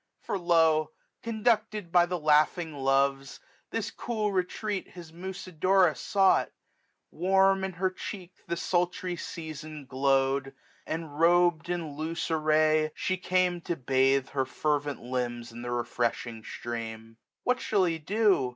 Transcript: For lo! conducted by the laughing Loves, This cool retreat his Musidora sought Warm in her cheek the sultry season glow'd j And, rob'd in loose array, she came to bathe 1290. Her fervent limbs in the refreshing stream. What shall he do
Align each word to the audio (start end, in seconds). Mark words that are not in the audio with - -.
For 0.23 0.39
lo! 0.39 0.93
conducted 1.21 1.91
by 1.91 2.07
the 2.07 2.17
laughing 2.17 2.73
Loves, 2.73 3.39
This 3.69 3.91
cool 3.91 4.31
retreat 4.31 4.87
his 4.87 5.11
Musidora 5.13 5.95
sought 5.95 6.49
Warm 7.11 7.63
in 7.63 7.73
her 7.73 7.91
cheek 7.91 8.33
the 8.47 8.57
sultry 8.57 9.15
season 9.15 9.85
glow'd 9.85 10.45
j 10.45 10.51
And, 10.87 11.19
rob'd 11.19 11.69
in 11.69 11.93
loose 11.95 12.31
array, 12.31 12.89
she 12.95 13.15
came 13.17 13.61
to 13.61 13.75
bathe 13.75 14.25
1290. 14.25 14.31
Her 14.33 14.45
fervent 14.45 15.03
limbs 15.03 15.51
in 15.51 15.61
the 15.61 15.69
refreshing 15.69 16.43
stream. 16.43 17.17
What 17.43 17.59
shall 17.61 17.85
he 17.85 17.99
do 17.99 18.49